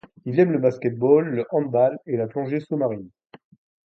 Il 0.25 0.39
aime 0.39 0.51
le 0.53 0.57
basket-ball, 0.57 1.25
le 1.27 1.45
handball 1.51 1.95
et 2.07 2.17
la 2.17 2.25
plongée 2.25 2.59
sous-marine. 2.59 3.07